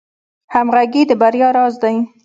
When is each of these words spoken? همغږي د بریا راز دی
همغږي 0.53 1.03
د 1.09 1.11
بریا 1.21 1.49
راز 1.57 1.73
دی 1.83 1.95